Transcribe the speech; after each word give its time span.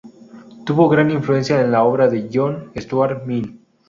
Tuvo 0.65 0.89
gran 0.89 1.11
influencia 1.11 1.61
en 1.61 1.71
la 1.71 1.83
obra 1.83 2.07
de 2.07 2.27
John 2.33 2.71
Stuart 2.75 3.23
Mill. 3.27 3.59